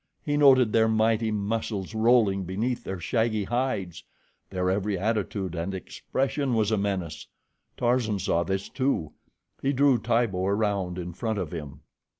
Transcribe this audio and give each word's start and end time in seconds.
He 0.23 0.35
noted 0.35 0.73
their 0.73 0.87
mighty 0.87 1.29
muscles 1.29 1.93
rolling 1.93 2.43
beneath 2.43 2.83
their 2.83 2.99
shaggy 2.99 3.43
hides. 3.43 4.03
Their 4.49 4.67
every 4.67 4.97
attitude 4.97 5.53
and 5.53 5.75
expression 5.75 6.55
was 6.55 6.71
a 6.71 6.77
menace. 6.79 7.27
Tarzan 7.77 8.17
saw 8.17 8.43
this, 8.43 8.67
too. 8.67 9.11
He 9.61 9.73
drew 9.73 9.99
Tibo 9.99 10.43
around 10.47 10.97
in 10.97 11.13
front 11.13 11.37
of 11.37 11.51
him. 11.51 11.81